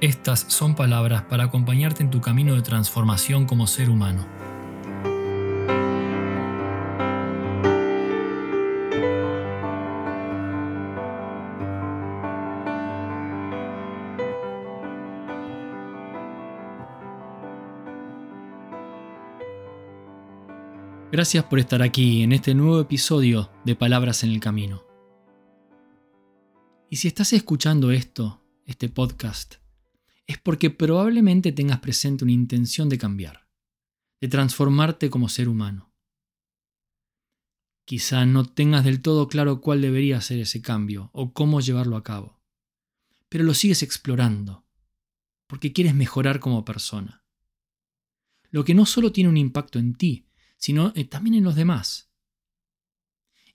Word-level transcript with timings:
estas 0.00 0.40
son 0.48 0.74
palabras 0.76 1.22
para 1.22 1.44
acompañarte 1.44 2.02
en 2.02 2.10
tu 2.10 2.20
camino 2.20 2.54
de 2.54 2.62
transformación 2.62 3.46
como 3.46 3.66
ser 3.66 3.90
humano. 3.90 4.26
Gracias 21.10 21.42
por 21.44 21.58
estar 21.58 21.82
aquí 21.82 22.22
en 22.22 22.32
este 22.32 22.54
nuevo 22.54 22.80
episodio 22.80 23.50
de 23.64 23.74
Palabras 23.74 24.22
en 24.22 24.30
el 24.30 24.38
Camino. 24.38 24.84
Y 26.88 26.96
si 26.96 27.08
estás 27.08 27.32
escuchando 27.32 27.90
esto, 27.90 28.40
este 28.66 28.88
podcast, 28.88 29.56
es 30.28 30.36
porque 30.38 30.70
probablemente 30.70 31.52
tengas 31.52 31.80
presente 31.80 32.22
una 32.22 32.32
intención 32.32 32.90
de 32.90 32.98
cambiar, 32.98 33.48
de 34.20 34.28
transformarte 34.28 35.08
como 35.08 35.28
ser 35.30 35.48
humano. 35.48 35.94
Quizá 37.86 38.26
no 38.26 38.44
tengas 38.44 38.84
del 38.84 39.00
todo 39.00 39.26
claro 39.26 39.62
cuál 39.62 39.80
debería 39.80 40.20
ser 40.20 40.38
ese 40.38 40.60
cambio 40.60 41.08
o 41.14 41.32
cómo 41.32 41.62
llevarlo 41.62 41.96
a 41.96 42.04
cabo, 42.04 42.42
pero 43.30 43.42
lo 43.42 43.54
sigues 43.54 43.82
explorando, 43.82 44.66
porque 45.46 45.72
quieres 45.72 45.94
mejorar 45.94 46.40
como 46.40 46.62
persona. 46.62 47.24
Lo 48.50 48.64
que 48.64 48.74
no 48.74 48.84
solo 48.84 49.12
tiene 49.12 49.30
un 49.30 49.38
impacto 49.38 49.78
en 49.78 49.94
ti, 49.94 50.28
sino 50.58 50.92
eh, 50.94 51.06
también 51.06 51.36
en 51.36 51.44
los 51.44 51.56
demás. 51.56 52.12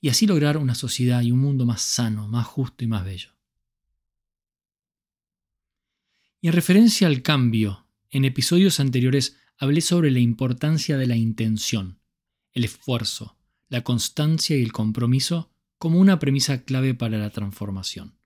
Y 0.01 0.09
así 0.09 0.25
lograr 0.25 0.57
una 0.57 0.73
sociedad 0.73 1.21
y 1.21 1.31
un 1.31 1.39
mundo 1.39 1.67
más 1.67 1.83
sano, 1.83 2.27
más 2.27 2.47
justo 2.47 2.83
y 2.83 2.87
más 2.87 3.05
bello. 3.05 3.32
Y 6.43 6.47
en 6.49 6.53
referencia 6.55 7.07
al 7.07 7.21
cambio, 7.21 7.87
en 8.09 8.25
episodios 8.25 8.81
anteriores 8.81 9.37
hablé 9.57 9.79
sobre 9.79 10.11
la 10.11 10.19
importancia 10.19 10.97
de 10.97 11.07
la 11.07 11.15
intención, 11.15 12.01
el 12.51 12.65
esfuerzo, 12.65 13.37
la 13.69 13.85
constancia 13.85 14.57
y 14.57 14.61
el 14.61 14.73
compromiso 14.73 15.53
como 15.77 15.99
una 15.99 16.19
premisa 16.19 16.65
clave 16.65 16.95
para 16.95 17.17
la 17.17 17.29
transformación. 17.29 18.19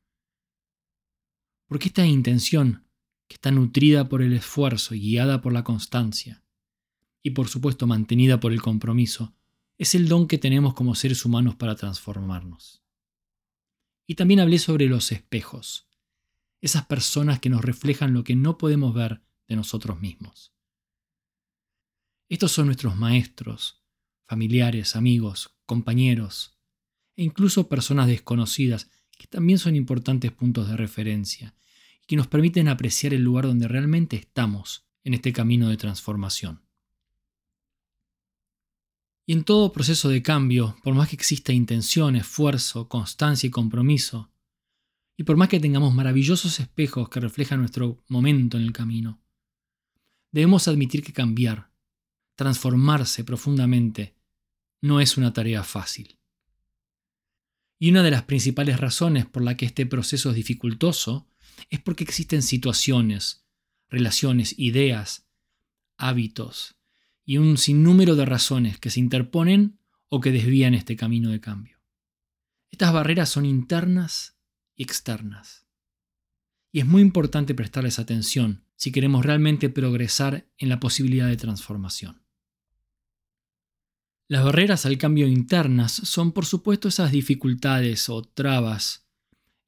Porque 1.67 1.89
esta 1.89 2.07
intención, 2.07 2.87
que 3.27 3.35
está 3.35 3.51
nutrida 3.51 4.09
por 4.09 4.23
el 4.23 4.33
esfuerzo 4.33 4.95
y 4.95 4.99
guiada 4.99 5.39
por 5.39 5.53
la 5.53 5.63
constancia, 5.63 6.43
y 7.21 7.29
por 7.29 7.49
supuesto 7.49 7.85
mantenida 7.85 8.39
por 8.39 8.51
el 8.51 8.63
compromiso, 8.63 9.35
es 9.77 9.93
el 9.93 10.07
don 10.07 10.27
que 10.27 10.39
tenemos 10.39 10.73
como 10.73 10.95
seres 10.95 11.23
humanos 11.23 11.53
para 11.53 11.75
transformarnos. 11.75 12.81
Y 14.07 14.15
también 14.15 14.39
hablé 14.39 14.57
sobre 14.57 14.87
los 14.87 15.11
espejos, 15.11 15.86
esas 16.61 16.85
personas 16.85 17.39
que 17.39 17.49
nos 17.49 17.63
reflejan 17.63 18.13
lo 18.13 18.23
que 18.23 18.35
no 18.35 18.57
podemos 18.57 18.93
ver 18.93 19.21
de 19.47 19.55
nosotros 19.55 19.99
mismos. 19.99 20.53
Estos 22.29 22.51
son 22.51 22.65
nuestros 22.65 22.95
maestros, 22.95 23.83
familiares, 24.25 24.95
amigos, 24.95 25.55
compañeros 25.65 26.57
e 27.15 27.23
incluso 27.23 27.69
personas 27.69 28.07
desconocidas 28.07 28.89
que 29.17 29.27
también 29.27 29.59
son 29.59 29.75
importantes 29.75 30.31
puntos 30.31 30.69
de 30.69 30.77
referencia 30.77 31.55
y 32.01 32.05
que 32.05 32.15
nos 32.15 32.27
permiten 32.27 32.67
apreciar 32.67 33.13
el 33.13 33.23
lugar 33.23 33.45
donde 33.45 33.67
realmente 33.67 34.15
estamos 34.15 34.85
en 35.03 35.13
este 35.13 35.33
camino 35.33 35.69
de 35.69 35.77
transformación. 35.77 36.61
Y 39.25 39.33
en 39.33 39.43
todo 39.43 39.73
proceso 39.73 40.07
de 40.07 40.21
cambio, 40.21 40.77
por 40.83 40.93
más 40.93 41.09
que 41.09 41.15
exista 41.15 41.51
intención, 41.51 42.15
esfuerzo, 42.15 42.87
constancia 42.87 43.47
y 43.47 43.51
compromiso, 43.51 44.31
y 45.17 45.23
por 45.23 45.35
más 45.35 45.49
que 45.49 45.59
tengamos 45.59 45.95
maravillosos 45.95 46.59
espejos 46.59 47.09
que 47.09 47.19
reflejan 47.19 47.59
nuestro 47.59 48.03
momento 48.07 48.55
en 48.55 48.63
el 48.63 48.71
camino, 48.71 49.19
debemos 50.31 50.67
admitir 50.67 51.03
que 51.03 51.11
cambiar, 51.11 51.71
transformarse 52.35 53.23
profundamente, 53.23 54.15
no 54.79 55.01
es 55.01 55.17
una 55.17 55.33
tarea 55.33 55.63
fácil. 55.63 56.19
Y 57.79 57.89
una 57.89 58.03
de 58.03 58.11
las 58.11 58.23
principales 58.23 58.79
razones 58.79 59.25
por 59.25 59.43
la 59.43 59.57
que 59.57 59.65
este 59.65 59.87
proceso 59.87 60.29
es 60.29 60.35
dificultoso 60.35 61.27
es 61.71 61.79
porque 61.79 62.03
existen 62.03 62.43
situaciones, 62.43 63.43
relaciones, 63.89 64.53
ideas, 64.59 65.27
hábitos 65.97 66.75
y 67.25 67.39
un 67.39 67.57
sinnúmero 67.57 68.15
de 68.15 68.25
razones 68.25 68.79
que 68.79 68.91
se 68.91 68.99
interponen 68.99 69.79
o 70.09 70.21
que 70.21 70.31
desvían 70.31 70.75
este 70.75 70.95
camino 70.95 71.31
de 71.31 71.41
cambio. 71.41 71.79
Estas 72.69 72.93
barreras 72.93 73.29
son 73.29 73.45
internas 73.45 74.36
y 74.77 74.83
externas. 74.83 75.67
Y 76.71 76.79
es 76.79 76.85
muy 76.85 77.01
importante 77.01 77.53
prestarles 77.53 77.99
atención 77.99 78.63
si 78.75 78.91
queremos 78.91 79.25
realmente 79.25 79.69
progresar 79.69 80.47
en 80.57 80.69
la 80.69 80.79
posibilidad 80.79 81.27
de 81.27 81.35
transformación. 81.35 82.21
Las 84.29 84.43
barreras 84.43 84.85
al 84.85 84.97
cambio 84.97 85.27
internas 85.27 85.91
son 85.91 86.31
por 86.31 86.45
supuesto 86.45 86.87
esas 86.87 87.11
dificultades 87.11 88.09
o 88.09 88.21
trabas, 88.21 89.07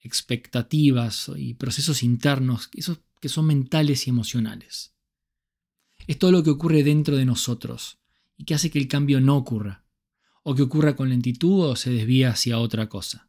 expectativas 0.01 1.31
y 1.35 1.55
procesos 1.55 2.03
internos 2.03 2.67
que 2.67 3.29
son 3.29 3.45
mentales 3.45 4.05
y 4.05 4.09
emocionales. 4.09 4.93
Es 6.07 6.19
todo 6.19 6.31
lo 6.31 6.43
que 6.43 6.49
ocurre 6.49 6.83
dentro 6.83 7.15
de 7.15 7.25
nosotros 7.25 7.99
y 8.37 8.43
que 8.43 8.53
hace 8.53 8.69
que 8.69 8.79
el 8.79 8.87
cambio 8.87 9.21
no 9.21 9.37
ocurra, 9.37 9.85
o 10.43 10.55
que 10.55 10.61
ocurra 10.61 10.95
con 10.95 11.09
lentitud 11.09 11.65
o 11.65 11.75
se 11.75 11.91
desvía 11.91 12.31
hacia 12.31 12.59
otra 12.59 12.89
cosa. 12.89 13.28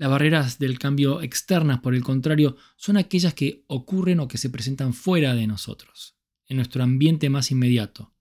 Las 0.00 0.08
barreras 0.08 0.58
del 0.58 0.78
cambio 0.78 1.20
externas, 1.20 1.80
por 1.80 1.94
el 1.94 2.02
contrario, 2.02 2.56
son 2.76 2.96
aquellas 2.96 3.34
que 3.34 3.64
ocurren 3.66 4.20
o 4.20 4.28
que 4.28 4.38
se 4.38 4.48
presentan 4.48 4.94
fuera 4.94 5.34
de 5.34 5.46
nosotros, 5.46 6.16
en 6.46 6.56
nuestro 6.56 6.82
ambiente 6.82 7.28
más 7.28 7.50
inmediato, 7.50 8.14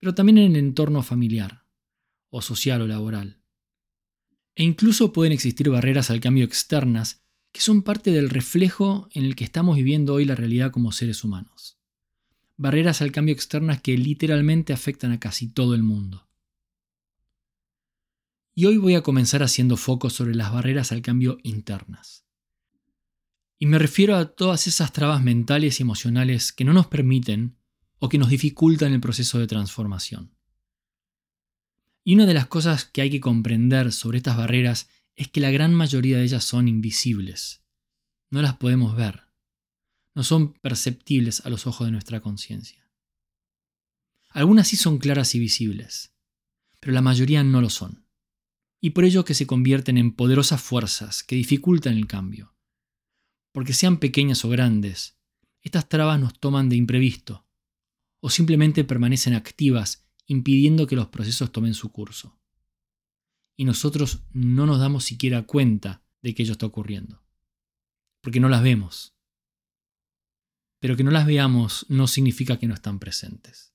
pero 0.00 0.14
también 0.14 0.38
en 0.38 0.52
el 0.52 0.56
entorno 0.56 1.02
familiar, 1.02 1.66
o 2.30 2.40
social 2.40 2.80
o 2.80 2.86
laboral. 2.86 3.42
E 4.54 4.64
incluso 4.64 5.12
pueden 5.12 5.34
existir 5.34 5.68
barreras 5.68 6.08
al 6.08 6.20
cambio 6.20 6.46
externas 6.46 7.22
que 7.52 7.60
son 7.60 7.82
parte 7.82 8.10
del 8.10 8.30
reflejo 8.30 9.10
en 9.12 9.26
el 9.26 9.36
que 9.36 9.44
estamos 9.44 9.76
viviendo 9.76 10.14
hoy 10.14 10.24
la 10.24 10.36
realidad 10.36 10.70
como 10.70 10.90
seres 10.90 11.22
humanos. 11.22 11.78
Barreras 12.56 13.02
al 13.02 13.12
cambio 13.12 13.34
externas 13.34 13.82
que 13.82 13.98
literalmente 13.98 14.72
afectan 14.72 15.12
a 15.12 15.20
casi 15.20 15.48
todo 15.48 15.74
el 15.74 15.82
mundo. 15.82 16.30
Y 18.56 18.66
hoy 18.66 18.76
voy 18.76 18.94
a 18.94 19.02
comenzar 19.02 19.42
haciendo 19.42 19.76
foco 19.76 20.10
sobre 20.10 20.36
las 20.36 20.52
barreras 20.52 20.92
al 20.92 21.02
cambio 21.02 21.38
internas. 21.42 22.24
Y 23.58 23.66
me 23.66 23.80
refiero 23.80 24.14
a 24.14 24.32
todas 24.32 24.68
esas 24.68 24.92
trabas 24.92 25.22
mentales 25.22 25.80
y 25.80 25.82
emocionales 25.82 26.52
que 26.52 26.64
no 26.64 26.72
nos 26.72 26.86
permiten 26.86 27.56
o 27.98 28.08
que 28.08 28.18
nos 28.18 28.28
dificultan 28.28 28.92
el 28.92 29.00
proceso 29.00 29.40
de 29.40 29.48
transformación. 29.48 30.36
Y 32.04 32.14
una 32.14 32.26
de 32.26 32.34
las 32.34 32.46
cosas 32.46 32.84
que 32.84 33.00
hay 33.00 33.10
que 33.10 33.20
comprender 33.20 33.90
sobre 33.90 34.18
estas 34.18 34.36
barreras 34.36 34.88
es 35.16 35.28
que 35.28 35.40
la 35.40 35.50
gran 35.50 35.74
mayoría 35.74 36.18
de 36.18 36.24
ellas 36.24 36.44
son 36.44 36.68
invisibles. 36.68 37.64
No 38.30 38.40
las 38.40 38.56
podemos 38.56 38.94
ver. 38.94 39.22
No 40.14 40.22
son 40.22 40.52
perceptibles 40.52 41.44
a 41.44 41.50
los 41.50 41.66
ojos 41.66 41.88
de 41.88 41.92
nuestra 41.92 42.20
conciencia. 42.20 42.88
Algunas 44.30 44.68
sí 44.68 44.76
son 44.76 44.98
claras 44.98 45.34
y 45.34 45.40
visibles, 45.40 46.14
pero 46.78 46.92
la 46.92 47.00
mayoría 47.00 47.42
no 47.42 47.60
lo 47.60 47.70
son 47.70 48.03
y 48.84 48.90
por 48.90 49.06
ello 49.06 49.24
que 49.24 49.32
se 49.32 49.46
convierten 49.46 49.96
en 49.96 50.12
poderosas 50.12 50.60
fuerzas 50.60 51.22
que 51.22 51.36
dificultan 51.36 51.94
el 51.94 52.06
cambio. 52.06 52.54
Porque 53.50 53.72
sean 53.72 53.96
pequeñas 53.96 54.44
o 54.44 54.50
grandes, 54.50 55.16
estas 55.62 55.88
trabas 55.88 56.20
nos 56.20 56.38
toman 56.38 56.68
de 56.68 56.76
imprevisto, 56.76 57.46
o 58.20 58.28
simplemente 58.28 58.84
permanecen 58.84 59.32
activas 59.32 60.06
impidiendo 60.26 60.86
que 60.86 60.96
los 60.96 61.08
procesos 61.08 61.50
tomen 61.50 61.72
su 61.72 61.92
curso. 61.92 62.38
Y 63.56 63.64
nosotros 63.64 64.24
no 64.32 64.66
nos 64.66 64.78
damos 64.80 65.04
siquiera 65.04 65.44
cuenta 65.44 66.04
de 66.20 66.34
que 66.34 66.42
ello 66.42 66.52
está 66.52 66.66
ocurriendo, 66.66 67.24
porque 68.20 68.38
no 68.38 68.50
las 68.50 68.62
vemos. 68.62 69.16
Pero 70.78 70.94
que 70.94 71.04
no 71.04 71.10
las 71.10 71.24
veamos 71.24 71.86
no 71.88 72.06
significa 72.06 72.58
que 72.58 72.66
no 72.66 72.74
están 72.74 72.98
presentes. 72.98 73.74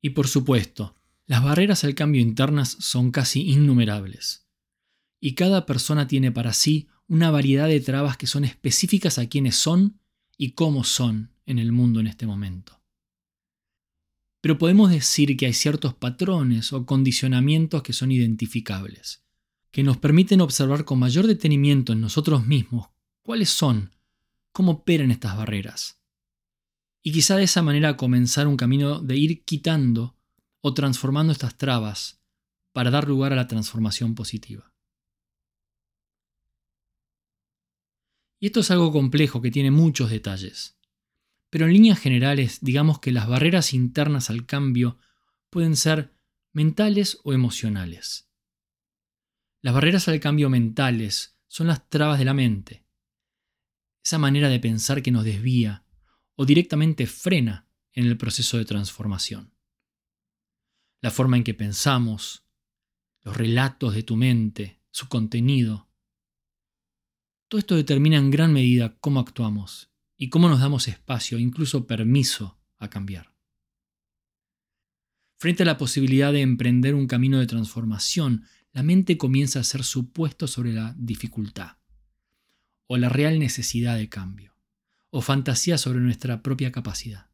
Y 0.00 0.08
por 0.08 0.26
supuesto, 0.26 0.96
las 1.30 1.44
barreras 1.44 1.84
al 1.84 1.94
cambio 1.94 2.20
internas 2.20 2.76
son 2.80 3.12
casi 3.12 3.42
innumerables, 3.42 4.48
y 5.20 5.36
cada 5.36 5.64
persona 5.64 6.08
tiene 6.08 6.32
para 6.32 6.52
sí 6.52 6.88
una 7.06 7.30
variedad 7.30 7.68
de 7.68 7.78
trabas 7.78 8.16
que 8.16 8.26
son 8.26 8.44
específicas 8.44 9.16
a 9.16 9.28
quienes 9.28 9.54
son 9.54 10.00
y 10.36 10.54
cómo 10.54 10.82
son 10.82 11.30
en 11.46 11.60
el 11.60 11.70
mundo 11.70 12.00
en 12.00 12.08
este 12.08 12.26
momento. 12.26 12.82
pero 14.40 14.58
podemos 14.58 14.90
decir 14.90 15.36
que 15.36 15.46
hay 15.46 15.52
ciertos 15.52 15.94
patrones 15.94 16.72
o 16.72 16.84
condicionamientos 16.84 17.84
que 17.84 17.92
son 17.92 18.10
identificables, 18.10 19.22
que 19.70 19.84
nos 19.84 19.98
permiten 19.98 20.40
observar 20.40 20.84
con 20.84 20.98
mayor 20.98 21.28
detenimiento 21.28 21.92
en 21.92 22.00
nosotros 22.00 22.44
mismos 22.44 22.88
cuáles 23.22 23.50
son, 23.50 23.94
cómo 24.50 24.72
operan 24.72 25.12
estas 25.12 25.36
barreras. 25.36 26.02
Y 27.04 27.12
quizá 27.12 27.36
de 27.36 27.44
esa 27.44 27.62
manera 27.62 27.96
comenzar 27.96 28.48
un 28.48 28.56
camino 28.56 29.00
de 29.00 29.16
ir 29.16 29.44
quitando 29.44 30.16
o 30.60 30.74
transformando 30.74 31.32
estas 31.32 31.56
trabas 31.56 32.22
para 32.72 32.90
dar 32.90 33.08
lugar 33.08 33.32
a 33.32 33.36
la 33.36 33.46
transformación 33.46 34.14
positiva. 34.14 34.72
Y 38.38 38.46
esto 38.46 38.60
es 38.60 38.70
algo 38.70 38.90
complejo 38.90 39.42
que 39.42 39.50
tiene 39.50 39.70
muchos 39.70 40.10
detalles. 40.10 40.78
Pero 41.50 41.66
en 41.66 41.72
líneas 41.74 41.98
generales, 41.98 42.58
digamos 42.62 42.98
que 42.98 43.12
las 43.12 43.28
barreras 43.28 43.74
internas 43.74 44.30
al 44.30 44.46
cambio 44.46 44.98
pueden 45.50 45.76
ser 45.76 46.14
mentales 46.52 47.18
o 47.24 47.32
emocionales. 47.32 48.30
Las 49.60 49.74
barreras 49.74 50.08
al 50.08 50.20
cambio 50.20 50.48
mentales 50.48 51.38
son 51.48 51.66
las 51.66 51.88
trabas 51.90 52.18
de 52.18 52.24
la 52.24 52.34
mente. 52.34 52.86
Esa 54.02 54.18
manera 54.18 54.48
de 54.48 54.60
pensar 54.60 55.02
que 55.02 55.10
nos 55.10 55.24
desvía 55.24 55.84
o 56.34 56.46
directamente 56.46 57.06
frena 57.06 57.68
en 57.92 58.06
el 58.06 58.16
proceso 58.16 58.56
de 58.56 58.64
transformación. 58.64 59.52
La 61.00 61.10
forma 61.10 61.36
en 61.36 61.44
que 61.44 61.54
pensamos, 61.54 62.44
los 63.22 63.36
relatos 63.36 63.94
de 63.94 64.02
tu 64.02 64.16
mente, 64.16 64.80
su 64.90 65.08
contenido, 65.08 65.88
todo 67.48 67.58
esto 67.58 67.74
determina 67.74 68.16
en 68.16 68.30
gran 68.30 68.52
medida 68.52 68.96
cómo 69.00 69.18
actuamos 69.18 69.90
y 70.16 70.28
cómo 70.28 70.48
nos 70.48 70.60
damos 70.60 70.86
espacio, 70.86 71.38
incluso 71.38 71.86
permiso, 71.86 72.60
a 72.78 72.88
cambiar. 72.88 73.34
Frente 75.36 75.62
a 75.62 75.66
la 75.66 75.78
posibilidad 75.78 76.32
de 76.32 76.42
emprender 76.42 76.94
un 76.94 77.06
camino 77.06 77.40
de 77.40 77.46
transformación, 77.46 78.44
la 78.72 78.82
mente 78.82 79.16
comienza 79.16 79.58
a 79.58 79.64
ser 79.64 79.84
supuesto 79.84 80.46
sobre 80.46 80.72
la 80.72 80.94
dificultad, 80.98 81.78
o 82.86 82.98
la 82.98 83.08
real 83.08 83.38
necesidad 83.38 83.96
de 83.96 84.08
cambio, 84.08 84.54
o 85.08 85.22
fantasía 85.22 85.78
sobre 85.78 86.00
nuestra 86.00 86.42
propia 86.42 86.70
capacidad. 86.70 87.29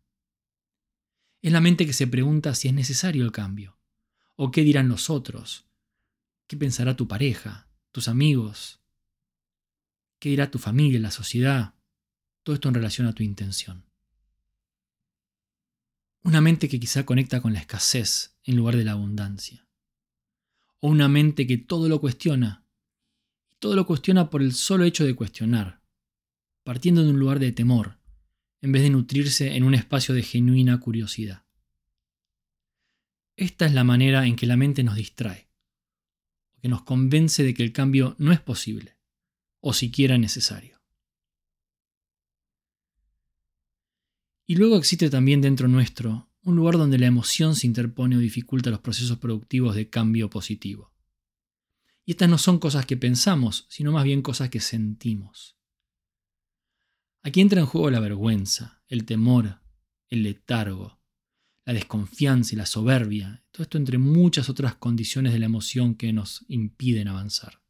Es 1.46 1.52
la 1.52 1.60
mente 1.60 1.87
que 1.87 1.93
se 1.93 2.08
pregunta 2.08 2.56
si 2.56 2.66
es 2.66 2.75
necesario 2.75 3.22
el 3.25 3.31
cambio, 3.31 3.78
o 4.34 4.50
qué 4.50 4.62
dirán 4.62 4.88
los 4.88 5.10
otros, 5.10 5.69
qué 6.48 6.56
pensará 6.56 6.96
tu 6.96 7.06
pareja, 7.06 7.69
tus 7.93 8.08
amigos, 8.08 8.81
¿Qué 10.19 10.31
dirá 10.31 10.50
tu 10.50 10.58
familia, 10.58 10.98
la 10.98 11.12
sociedad? 11.12 11.75
Todo 12.43 12.54
esto 12.54 12.66
en 12.66 12.75
relación 12.75 13.06
a 13.06 13.12
tu 13.12 13.22
intención. 13.22 13.84
Una 16.25 16.40
mente 16.40 16.69
que 16.69 16.81
quizá 16.81 17.06
conecta 17.06 17.40
con 17.40 17.52
la 17.52 17.60
escasez 17.60 18.34
en 18.43 18.56
lugar 18.56 18.75
de 18.75 18.84
la 18.84 18.93
abundancia. 18.93 19.69
O 20.81 20.88
una 20.88 21.06
mente 21.06 21.46
que 21.46 21.58
todo 21.58 21.88
lo 21.88 22.00
cuestiona. 22.00 22.64
Todo 23.60 23.76
lo 23.76 23.87
cuestiona 23.87 24.31
por 24.31 24.43
el 24.43 24.52
solo 24.52 24.82
hecho 24.82 25.04
de 25.04 25.14
cuestionar, 25.14 25.81
partiendo 26.64 27.04
de 27.04 27.10
un 27.10 27.20
lugar 27.20 27.38
de 27.38 27.52
temor, 27.52 28.00
en 28.61 28.73
vez 28.73 28.82
de 28.82 28.91
nutrirse 28.91 29.56
en 29.56 29.64
un 29.64 29.75
espacio 29.75 30.14
de 30.14 30.23
genuina 30.23 30.79
curiosidad. 30.81 31.44
Esta 33.37 33.67
es 33.67 33.75
la 33.75 33.85
manera 33.85 34.26
en 34.26 34.37
que 34.37 34.47
la 34.47 34.56
mente 34.56 34.82
nos 34.82 34.97
distrae, 34.97 35.50
que 36.61 36.69
nos 36.69 36.82
convence 36.82 37.43
de 37.43 37.55
que 37.55 37.62
el 37.62 37.73
cambio 37.73 38.17
no 38.19 38.32
es 38.32 38.41
posible 38.41 38.97
o 39.61 39.73
siquiera 39.73 40.17
necesario. 40.17 40.81
Y 44.47 44.56
luego 44.56 44.76
existe 44.76 45.11
también 45.11 45.41
dentro 45.41 45.69
nuestro 45.69 46.31
un 46.43 46.55
lugar 46.55 46.79
donde 46.79 46.99
la 46.99 47.06
emoción 47.06 47.56
se 47.56 47.67
interpone 47.67 48.17
o 48.17 48.20
dificulta 48.20 48.70
los 48.70 48.79
procesos 48.79 49.19
productivos 49.19 49.75
de 49.75 49.91
cambio 49.91 50.31
positivo. 50.31 50.93
Y 52.05 52.12
estas 52.12 52.29
no 52.29 52.38
son 52.38 52.61
cosas 52.61 52.87
que 52.87 52.97
pensamos, 52.97 53.67
sino 53.69 53.91
más 53.91 54.05
bien 54.05 54.23
cosas 54.23 54.49
que 54.49 54.61
sentimos. 54.61 55.56
Aquí 57.26 57.40
entra 57.40 57.61
en 57.61 57.67
juego 57.67 57.90
la 57.90 57.99
vergüenza, 57.99 58.84
el 58.87 59.05
temor, 59.05 59.61
el 60.11 60.23
letargo, 60.23 61.00
la 61.64 61.73
desconfianza 61.73 62.55
y 62.55 62.56
la 62.56 62.67
soberbia, 62.67 63.44
todo 63.50 63.64
esto 63.64 63.78
entre 63.78 63.99
muchas 63.99 64.49
otras 64.49 64.76
condiciones 64.76 65.32
de 65.32 65.40
la 65.40 65.46
emoción 65.46 65.96
que 65.96 66.12
nos 66.12 66.44
impiden 66.46 67.08
avanzar. 67.08 67.61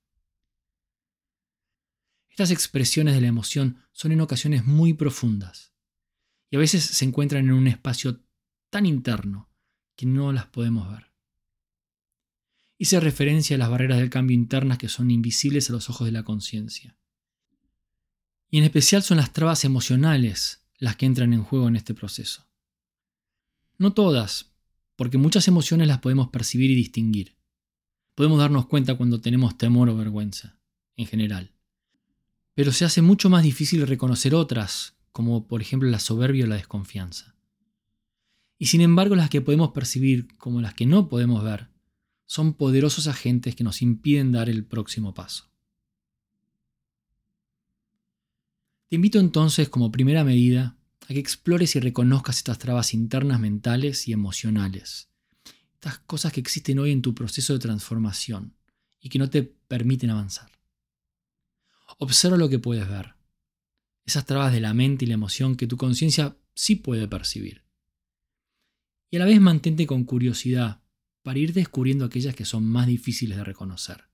Estas 2.28 2.50
expresiones 2.50 3.14
de 3.14 3.22
la 3.22 3.28
emoción 3.28 3.82
son 3.92 4.12
en 4.12 4.20
ocasiones 4.20 4.66
muy 4.66 4.92
profundas 4.92 5.72
y 6.50 6.56
a 6.56 6.58
veces 6.58 6.84
se 6.84 7.06
encuentran 7.06 7.46
en 7.46 7.54
un 7.54 7.66
espacio 7.66 8.20
tan 8.68 8.84
interno 8.84 9.50
que 9.96 10.04
no 10.04 10.34
las 10.34 10.44
podemos 10.48 10.92
ver. 10.92 11.14
Hice 12.76 13.00
referencia 13.00 13.56
a 13.56 13.58
las 13.58 13.70
barreras 13.70 14.00
del 14.00 14.10
cambio 14.10 14.34
internas 14.34 14.76
que 14.76 14.90
son 14.90 15.10
invisibles 15.10 15.70
a 15.70 15.72
los 15.72 15.88
ojos 15.88 16.04
de 16.04 16.12
la 16.12 16.24
conciencia. 16.24 16.98
Y 18.50 18.58
en 18.58 18.64
especial 18.64 19.02
son 19.02 19.16
las 19.16 19.32
trabas 19.32 19.64
emocionales 19.64 20.62
las 20.78 20.96
que 20.96 21.06
entran 21.06 21.32
en 21.32 21.42
juego 21.42 21.68
en 21.68 21.76
este 21.76 21.94
proceso. 21.94 22.46
No 23.78 23.92
todas, 23.92 24.52
porque 24.94 25.18
muchas 25.18 25.48
emociones 25.48 25.88
las 25.88 25.98
podemos 25.98 26.28
percibir 26.28 26.70
y 26.70 26.74
distinguir. 26.74 27.36
Podemos 28.14 28.38
darnos 28.38 28.66
cuenta 28.66 28.94
cuando 28.94 29.20
tenemos 29.20 29.58
temor 29.58 29.88
o 29.88 29.96
vergüenza, 29.96 30.58
en 30.96 31.06
general 31.06 31.56
pero 32.56 32.72
se 32.72 32.86
hace 32.86 33.02
mucho 33.02 33.28
más 33.28 33.42
difícil 33.42 33.86
reconocer 33.86 34.34
otras, 34.34 34.96
como 35.12 35.46
por 35.46 35.60
ejemplo 35.60 35.90
la 35.90 35.98
soberbia 35.98 36.46
o 36.46 36.48
la 36.48 36.56
desconfianza. 36.56 37.36
Y 38.58 38.66
sin 38.66 38.80
embargo 38.80 39.14
las 39.14 39.28
que 39.28 39.42
podemos 39.42 39.72
percibir 39.72 40.26
como 40.38 40.62
las 40.62 40.72
que 40.72 40.86
no 40.86 41.10
podemos 41.10 41.44
ver, 41.44 41.68
son 42.24 42.54
poderosos 42.54 43.08
agentes 43.08 43.54
que 43.54 43.62
nos 43.62 43.82
impiden 43.82 44.32
dar 44.32 44.48
el 44.48 44.64
próximo 44.64 45.12
paso. 45.12 45.50
Te 48.88 48.94
invito 48.94 49.18
entonces 49.18 49.68
como 49.68 49.90
primera 49.90 50.22
medida 50.22 50.76
a 51.02 51.06
que 51.08 51.18
explores 51.18 51.74
y 51.74 51.80
reconozcas 51.80 52.36
estas 52.36 52.58
trabas 52.58 52.94
internas 52.94 53.40
mentales 53.40 54.06
y 54.06 54.12
emocionales, 54.12 55.08
estas 55.74 55.98
cosas 56.00 56.32
que 56.32 56.38
existen 56.38 56.78
hoy 56.78 56.92
en 56.92 57.02
tu 57.02 57.12
proceso 57.12 57.52
de 57.52 57.58
transformación 57.58 58.54
y 59.00 59.08
que 59.08 59.18
no 59.18 59.28
te 59.28 59.42
permiten 59.42 60.10
avanzar. 60.10 60.52
Observa 61.98 62.36
lo 62.36 62.48
que 62.48 62.60
puedes 62.60 62.88
ver. 62.88 63.14
Esas 64.04 64.24
trabas 64.24 64.52
de 64.52 64.60
la 64.60 64.72
mente 64.72 65.04
y 65.04 65.08
la 65.08 65.14
emoción 65.14 65.56
que 65.56 65.66
tu 65.66 65.76
conciencia 65.76 66.36
sí 66.54 66.76
puede 66.76 67.08
percibir. 67.08 67.64
Y 69.10 69.16
a 69.16 69.20
la 69.20 69.24
vez 69.24 69.40
mantente 69.40 69.86
con 69.86 70.04
curiosidad 70.04 70.80
para 71.22 71.40
ir 71.40 71.52
descubriendo 71.52 72.04
aquellas 72.04 72.36
que 72.36 72.44
son 72.44 72.64
más 72.64 72.86
difíciles 72.86 73.36
de 73.36 73.44
reconocer. 73.44 74.04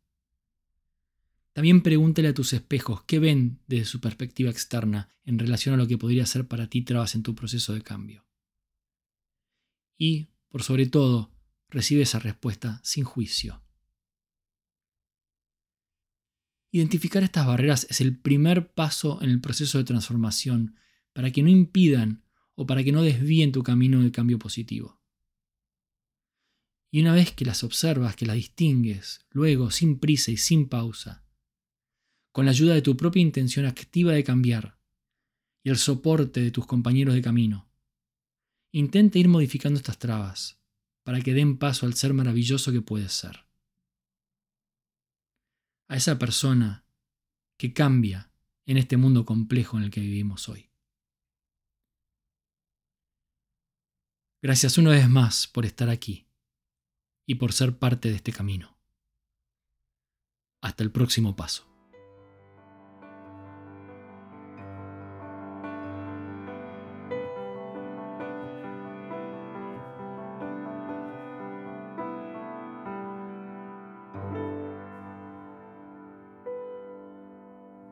También 1.53 1.83
pregúntale 1.83 2.29
a 2.29 2.35
tus 2.35 2.53
espejos 2.53 3.03
qué 3.05 3.19
ven 3.19 3.61
desde 3.67 3.85
su 3.85 4.01
perspectiva 4.01 4.51
externa 4.51 5.11
en 5.25 5.39
relación 5.39 5.75
a 5.75 5.79
lo 5.79 5.87
que 5.87 5.99
podría 5.99 6.25
ser 6.25 6.49
para 6.49 6.69
ti 6.69 6.83
trabas 6.83 7.15
en 7.15 7.23
tu 7.23 7.35
proceso 7.35 7.75
de 7.75 7.83
cambio. 7.83 8.27
Y, 9.99 10.29
por 10.49 10.63
sobre 10.63 10.87
todo, 10.87 11.31
recibe 11.69 12.03
esa 12.03 12.19
respuesta 12.19 12.81
sin 12.83 13.05
juicio. 13.05 13.63
Identificar 16.71 17.23
estas 17.23 17.47
barreras 17.47 17.87
es 17.91 18.01
el 18.01 18.19
primer 18.19 18.73
paso 18.73 19.23
en 19.23 19.29
el 19.29 19.43
proceso 19.43 19.77
de 19.77 19.85
transformación 19.85 20.77
para 21.13 21.31
que 21.31 21.43
no 21.43 21.51
impidan 21.51 22.25
o 22.55 22.67
para 22.67 22.83
que 22.83 22.93
no 22.93 23.03
desvíen 23.03 23.53
tu 23.53 23.63
camino 23.63 24.03
de 24.03 24.11
cambio 24.11 24.39
positivo. 24.39 25.03
Y 26.91 27.01
una 27.03 27.13
vez 27.13 27.33
que 27.33 27.45
las 27.45 27.63
observas, 27.63 28.17
que 28.17 28.27
las 28.27 28.37
distingues, 28.37 29.27
luego, 29.31 29.71
sin 29.71 29.99
prisa 29.99 30.31
y 30.31 30.39
sin 30.39 30.69
pausa, 30.69 31.22
con 32.33 32.47
la 32.47 32.51
ayuda 32.51 32.75
de 32.75 32.83
tu 32.83 32.97
propia 32.97 33.23
intención 33.23 33.67
activa 33.67 34.13
de 34.13 34.25
cambiar 34.25 34.79
y 35.63 35.71
el 35.71 35.77
soporte 35.77 36.41
de 36.41 36.51
tus 36.51 36.67
compañeros 36.67 37.15
de 37.15 37.23
camino, 37.23 37.71
intenta 38.73 39.19
ir 39.19 39.29
modificando 39.29 39.79
estas 39.79 39.99
trabas 39.99 40.59
para 41.05 41.21
que 41.21 41.35
den 41.35 41.59
paso 41.59 41.87
al 41.87 41.95
ser 41.95 42.15
maravilloso 42.15 42.73
que 42.73 42.81
puedes 42.81 43.13
ser 43.13 43.47
a 45.93 45.97
esa 45.97 46.19
persona 46.19 46.87
que 47.59 47.75
cambia 47.75 48.33
en 48.65 48.79
este 48.79 48.97
mundo 48.97 49.27
complejo 49.27 49.77
en 49.77 49.85
el 49.85 49.91
que 49.91 50.01
vivimos 50.01 50.49
hoy. 50.49 50.71
Gracias 54.41 54.79
una 54.79 54.91
vez 54.91 55.07
más 55.09 55.47
por 55.47 55.67
estar 55.67 55.91
aquí 55.91 56.27
y 57.27 57.35
por 57.35 57.53
ser 57.53 57.79
parte 57.79 58.09
de 58.09 58.17
este 58.17 58.33
camino. 58.33 58.79
Hasta 60.63 60.83
el 60.83 60.91
próximo 60.91 61.37
paso. 61.37 61.72